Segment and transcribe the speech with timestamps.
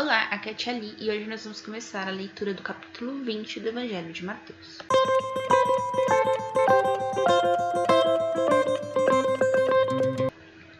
[0.00, 3.22] Olá, aqui é a Tia Li e hoje nós vamos começar a leitura do capítulo
[3.22, 4.78] 20 do Evangelho de Mateus.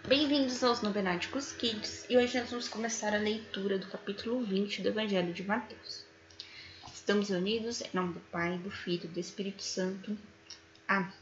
[0.09, 4.88] Bem-vindos aos Novenáticos Kids e hoje nós vamos começar a leitura do capítulo 20 do
[4.88, 6.02] Evangelho de Mateus.
[6.91, 10.16] Estamos unidos em nome do Pai, do Filho e do Espírito Santo.
[10.89, 11.12] Amém.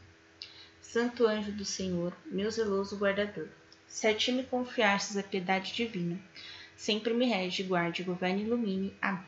[0.81, 3.49] Santo anjo do Senhor, meu zeloso guardador,
[3.89, 6.17] se a ti me confiastes a piedade divina,
[6.79, 8.97] sempre me rege, guarde, governe e ilumine.
[9.01, 9.21] Amém.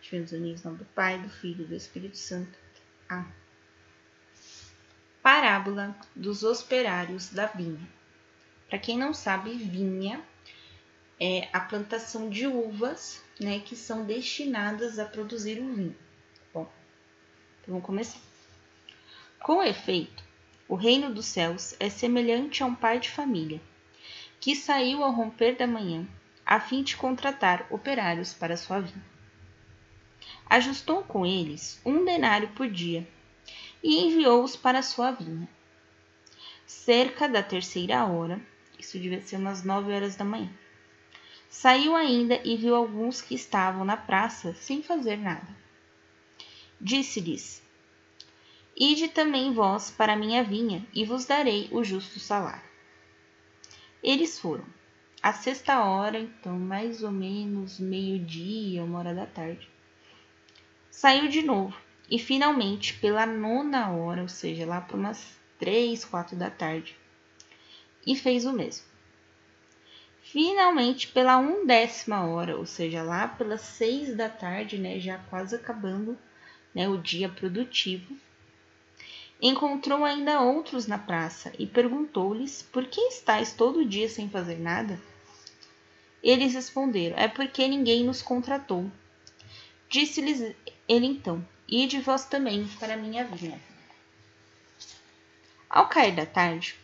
[0.00, 2.58] Estivemos unidos em nome do Pai, do Filho e do Espírito Santo.
[3.06, 3.30] Amém.
[5.22, 7.86] Parábola dos operários da vinha.
[8.66, 10.24] Para quem não sabe, vinha
[11.20, 15.96] é a plantação de uvas, né, que são destinadas a produzir o vinho.
[16.52, 16.68] Bom,
[17.60, 18.20] então vamos começar.
[19.38, 20.24] Com efeito,
[20.66, 23.60] o reino dos céus é semelhante a um pai de família,
[24.40, 26.08] que saiu ao romper da manhã
[26.44, 29.04] a fim de contratar operários para sua vinha.
[30.46, 33.08] Ajustou com eles um denário por dia
[33.82, 35.48] e enviou-os para sua vinha.
[36.66, 38.40] Cerca da terceira hora,
[38.78, 40.50] isso devia ser umas nove horas da manhã,
[41.48, 45.48] saiu ainda e viu alguns que estavam na praça sem fazer nada.
[46.80, 47.62] Disse-lhes:
[48.76, 52.68] Ide também vós para minha vinha, e vos darei o justo salário.
[54.02, 54.66] Eles foram
[55.24, 59.66] à sexta hora, então mais ou menos meio-dia, uma hora da tarde.
[60.90, 61.74] Saiu de novo
[62.10, 66.94] e finalmente pela nona hora, ou seja, lá para umas três, quatro da tarde,
[68.06, 68.84] e fez o mesmo.
[70.20, 76.18] Finalmente pela undécima hora, ou seja, lá pelas seis da tarde, né, já quase acabando
[76.74, 78.14] né, o dia produtivo,
[79.40, 85.00] encontrou ainda outros na praça e perguntou-lhes por que estáis todo dia sem fazer nada?
[86.24, 88.90] Eles responderam: É porque ninguém nos contratou.
[89.90, 90.56] Disse-lhes
[90.88, 93.60] ele então: Ide vós também para minha vinha.
[95.68, 96.76] Ao cair da tarde,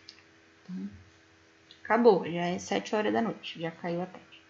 [1.83, 4.43] acabou, já é sete horas da noite, já caiu a tarde.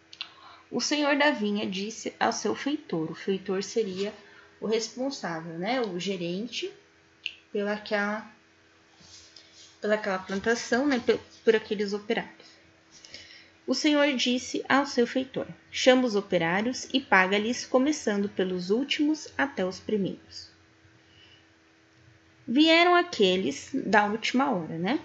[0.71, 4.13] O senhor da vinha disse ao seu feitor: o feitor seria
[4.61, 6.73] o responsável, né, o gerente
[7.53, 8.29] pelaquela,
[9.81, 12.60] pelaquela plantação, né, por, por aqueles operários.
[13.71, 19.65] O Senhor disse ao seu feitor: Chama os operários e paga-lhes, começando pelos últimos até
[19.65, 20.51] os primeiros.
[22.49, 24.99] Vieram aqueles da última hora, né?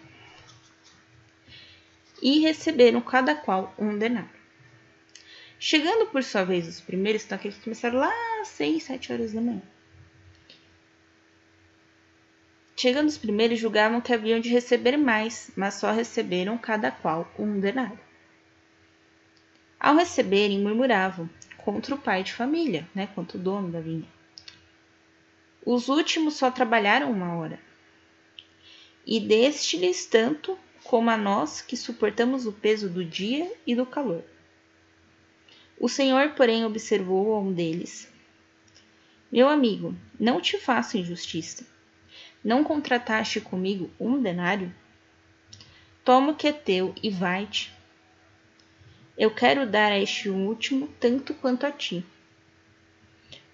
[2.19, 4.31] E receberam cada qual um denário.
[5.59, 8.11] Chegando por sua vez os primeiros, então aqueles começaram lá
[8.41, 9.61] às seis, sete horas da manhã.
[12.75, 17.59] Chegando os primeiros, julgavam que haviam de receber mais, mas só receberam cada qual um
[17.59, 18.03] denário.
[19.79, 24.07] Ao receberem, murmuravam contra o pai de família, né, contra o dono da vinha.
[25.65, 27.59] Os últimos só trabalharam uma hora.
[29.05, 34.23] E deste-lhes tanto como a nós que suportamos o peso do dia e do calor.
[35.79, 38.11] O Senhor, porém, observou a um deles:
[39.31, 41.65] Meu amigo, não te faço injustiça.
[42.43, 44.73] Não contrataste comigo um denário?
[46.03, 47.74] Toma o que é teu e vai-te.
[49.17, 52.05] Eu quero dar a este último tanto quanto a ti.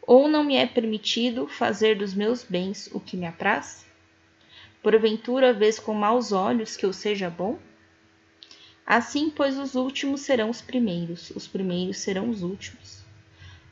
[0.01, 3.85] Ou não me é permitido fazer dos meus bens o que me apraz?
[4.81, 7.59] Porventura vês com maus olhos que eu seja bom?
[8.83, 13.03] Assim, pois, os últimos serão os primeiros, os primeiros serão os últimos.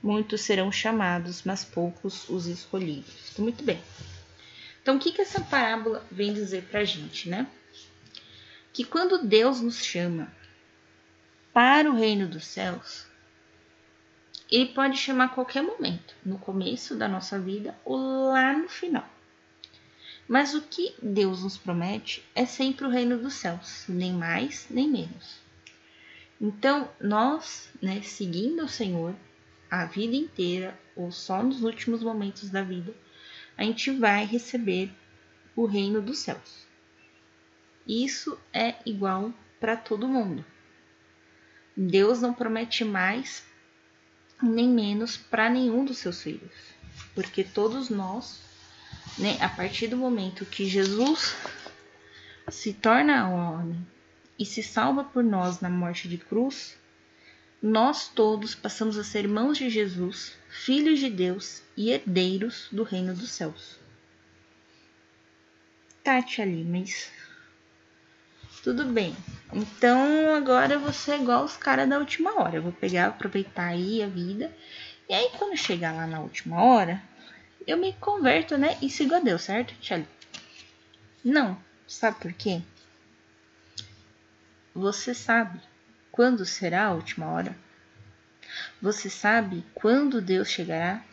[0.01, 3.31] Muitos serão chamados, mas poucos os escolhidos.
[3.31, 3.81] Então, muito bem.
[4.81, 7.47] Então, o que, que essa parábola vem dizer para a gente, né?
[8.71, 10.31] Que quando Deus nos chama
[11.59, 13.05] para o reino dos céus,
[14.49, 19.05] ele pode chamar a qualquer momento, no começo da nossa vida ou lá no final.
[20.25, 24.87] Mas o que Deus nos promete é sempre o reino dos céus, nem mais nem
[24.89, 25.41] menos.
[26.39, 29.13] Então, nós, né, seguindo o Senhor
[29.69, 32.95] a vida inteira ou só nos últimos momentos da vida,
[33.57, 34.89] a gente vai receber
[35.57, 36.65] o reino dos céus.
[37.85, 40.45] Isso é igual para todo mundo.
[41.81, 43.41] Deus não promete mais
[44.43, 46.51] nem menos para nenhum dos seus filhos,
[47.15, 48.41] porque todos nós,
[49.17, 51.37] né, a partir do momento que Jesus
[52.49, 53.87] se torna homem
[54.37, 56.77] e se salva por nós na morte de cruz,
[57.61, 63.13] nós todos passamos a ser irmãos de Jesus, filhos de Deus e herdeiros do reino
[63.13, 63.79] dos céus.
[66.03, 67.09] Tati ali, mas
[68.63, 69.15] Tudo bem.
[69.53, 72.57] Então agora eu vou ser igual os caras da última hora.
[72.57, 74.53] Eu vou pegar, aproveitar aí a vida.
[75.07, 77.01] E aí quando chegar lá na última hora,
[77.65, 78.77] eu me converto, né?
[78.81, 80.07] E sigo a Deus, certo, Tchelle?
[81.23, 81.57] Não.
[81.87, 82.61] Sabe por quê?
[84.75, 85.59] Você sabe
[86.11, 87.55] quando será a última hora?
[88.81, 91.03] Você sabe quando Deus chegará?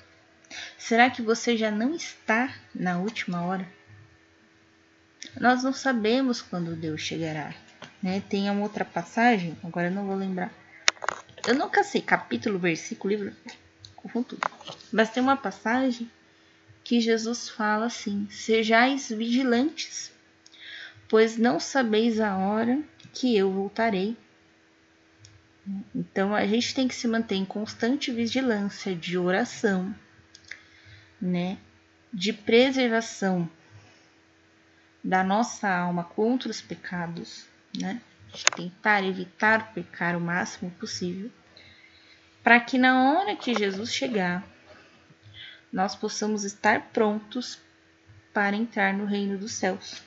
[0.76, 3.66] Será que você já não está na última hora?
[5.40, 7.54] Nós não sabemos quando Deus chegará.
[8.02, 8.22] Né?
[8.28, 10.52] Tem uma outra passagem, agora eu não vou lembrar.
[11.46, 13.36] Eu nunca sei capítulo, versículo, livro,
[13.94, 14.40] confundo tudo.
[14.92, 16.10] Mas tem uma passagem
[16.82, 20.12] que Jesus fala assim: Sejais vigilantes,
[21.08, 22.80] pois não sabeis a hora
[23.12, 24.16] que eu voltarei.
[25.94, 29.94] Então a gente tem que se manter em constante vigilância de oração,
[31.20, 31.58] né?
[32.12, 33.50] De preservação
[35.06, 37.46] da nossa alma contra os pecados,
[37.78, 38.02] né?
[38.56, 41.30] Tentar evitar pecar o máximo possível,
[42.42, 44.44] para que na hora que Jesus chegar,
[45.72, 47.60] nós possamos estar prontos
[48.34, 50.02] para entrar no reino dos céus.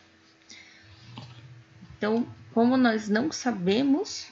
[1.97, 4.29] Então, como nós não sabemos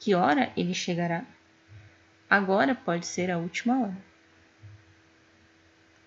[0.00, 1.24] que hora ele chegará,
[2.28, 4.04] agora pode ser a última hora.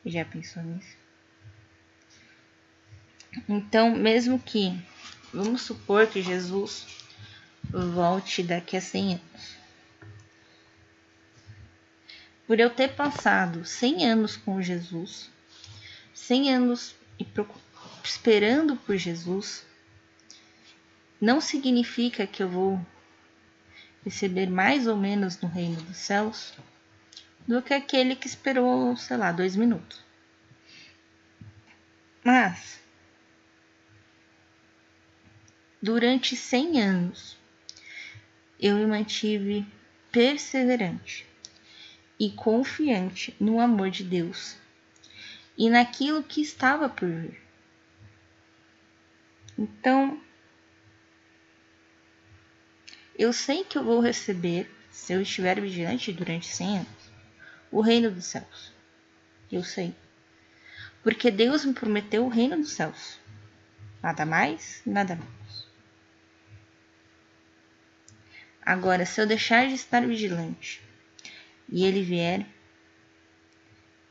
[0.06, 1.03] Já pensou nisso?
[3.48, 4.78] Então, mesmo que,
[5.34, 6.86] vamos supor que Jesus
[7.64, 9.58] volte daqui a 100 anos.
[12.46, 15.30] Por eu ter passado 100 anos com Jesus,
[16.14, 16.96] 100 anos
[18.04, 19.66] esperando por Jesus,
[21.20, 22.86] não significa que eu vou
[24.04, 26.54] receber mais ou menos no reino dos céus
[27.48, 30.04] do que aquele que esperou, sei lá, dois minutos.
[32.24, 32.83] Mas,
[35.84, 37.38] durante cem anos,
[38.58, 39.68] eu me mantive
[40.14, 41.28] perseverante
[42.18, 44.56] e confiante no amor de Deus
[45.58, 47.38] e naquilo que estava por vir.
[49.60, 50.22] Então,
[53.20, 57.12] eu sei que eu vou receber, se eu estiver vigilante durante 100 anos,
[57.70, 58.72] o reino dos céus.
[59.52, 59.94] Eu sei.
[61.04, 63.20] Porque Deus me prometeu o reino dos céus.
[64.02, 65.43] Nada mais, nada menos.
[68.66, 70.82] Agora, se eu deixar de estar vigilante
[71.70, 72.46] e ele vier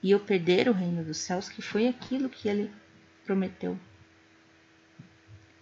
[0.03, 2.71] e eu perder o reino dos céus, que foi aquilo que ele
[3.25, 3.79] prometeu,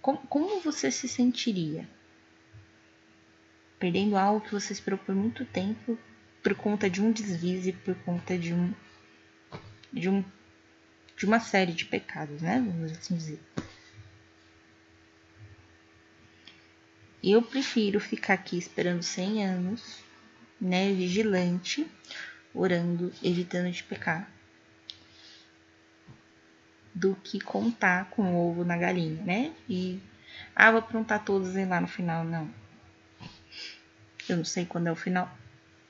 [0.00, 1.86] como, como você se sentiria?
[3.80, 5.98] perdendo algo que você esperou por muito tempo
[6.42, 8.72] por conta de um desvise, por conta de um
[9.90, 10.22] de um
[11.16, 12.62] de uma série de pecados, né?
[12.64, 13.40] Vamos assim dizer.
[17.22, 20.02] Eu prefiro ficar aqui esperando 100 anos,
[20.60, 21.86] né, vigilante,
[22.54, 24.30] orando, evitando de pecar,
[26.94, 29.52] do que contar com o ovo na galinha, né?
[29.68, 30.00] E
[30.54, 32.50] ah, vou aprontar todos e lá no final, não.
[34.28, 35.30] Eu não sei quando é o final.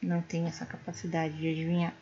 [0.03, 1.95] Não tenho essa capacidade de adivinhar.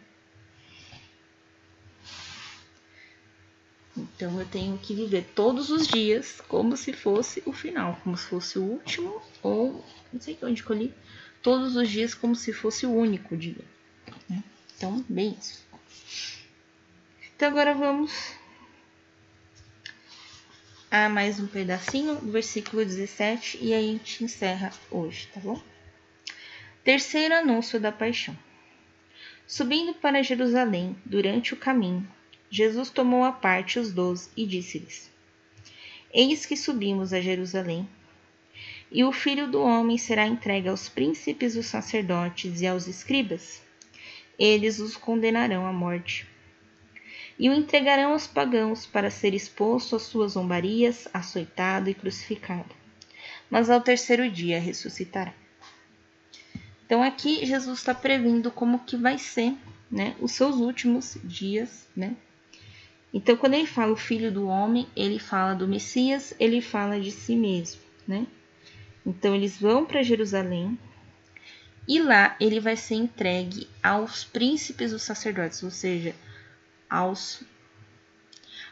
[4.19, 8.27] Então eu tenho que viver todos os dias como se fosse o final, como se
[8.27, 10.93] fosse o último, ou não sei onde li,
[11.41, 13.65] todos os dias como se fosse o único dia.
[14.29, 14.43] Né?
[14.77, 15.65] Então, bem isso.
[17.37, 18.35] Então agora vamos
[20.91, 25.63] a mais um pedacinho do versículo 17 e aí a gente encerra hoje, tá bom?
[26.83, 28.37] Terceiro anúncio da paixão.
[29.47, 32.18] Subindo para Jerusalém, durante o caminho,
[32.51, 35.11] Jesus tomou à parte os doze e disse-lhes:
[36.13, 37.87] Eis que subimos a Jerusalém,
[38.91, 43.63] e o filho do homem será entregue aos príncipes dos sacerdotes e aos escribas.
[44.39, 46.27] Eles os condenarão à morte.
[47.39, 52.75] E o entregarão aos pagãos para ser exposto às suas zombarias, açoitado e crucificado.
[53.51, 55.35] Mas ao terceiro dia ressuscitará.
[56.87, 59.55] Então aqui Jesus está previndo como que vai ser,
[59.91, 62.17] né, os seus últimos dias, né?
[63.13, 67.11] Então quando ele fala o filho do homem, ele fala do Messias, ele fala de
[67.11, 68.27] si mesmo, né?
[69.05, 70.79] Então eles vão para Jerusalém
[71.87, 76.15] e lá ele vai ser entregue aos príncipes dos sacerdotes, ou seja,
[76.89, 77.43] aos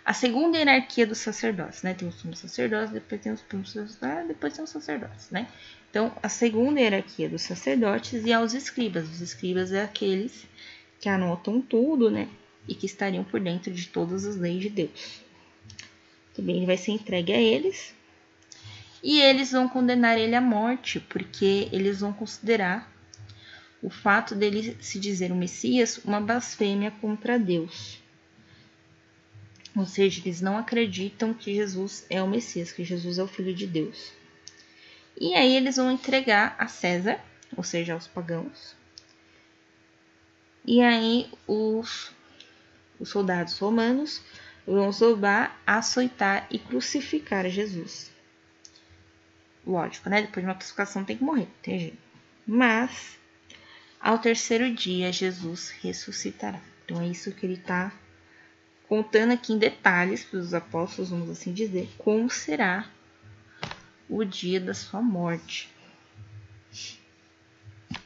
[0.05, 1.93] a segunda hierarquia dos sacerdotes, né?
[1.93, 5.49] Tem os sumos sacerdotes, depois tem os primos sacerdotes, depois tem os sacerdotes, né?
[5.91, 9.09] Então, a segunda hierarquia dos sacerdotes e aos escribas.
[9.09, 10.47] Os escribas é aqueles
[11.01, 12.29] que anotam tudo, né?
[12.69, 15.21] E que estariam por dentro de todas as leis de Deus.
[16.35, 17.95] Também ele vai ser entregue a eles.
[19.03, 22.93] E eles vão condenar ele à morte, porque eles vão considerar
[23.83, 28.03] o fato dele se dizer o Messias uma blasfêmia contra Deus.
[29.77, 33.55] Ou seja, eles não acreditam que Jesus é o Messias, que Jesus é o Filho
[33.55, 34.11] de Deus.
[35.21, 37.21] E aí eles vão entregar a César,
[37.57, 38.75] ou seja, aos pagãos.
[40.67, 42.11] E aí os,
[42.99, 44.23] os soldados romanos
[44.67, 48.11] vão zombar, açoitar e crucificar Jesus.
[49.67, 50.23] Lógico, né?
[50.23, 51.99] Depois de uma crucificação tem que morrer, tem jeito.
[52.47, 53.19] Mas
[54.01, 56.61] ao terceiro dia Jesus ressuscitará.
[56.85, 57.93] Então é isso que ele está
[58.89, 62.89] contando aqui em detalhes para os apóstolos, vamos assim dizer, como será
[64.09, 65.69] o dia da sua morte.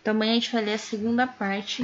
[0.02, 1.82] Também a gente vai ler a segunda parte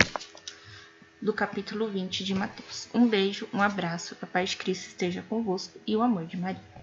[1.27, 2.89] do capítulo 20 de Mateus.
[2.95, 6.76] Um beijo, um abraço, a paz de Cristo esteja convosco e o amor de Maria.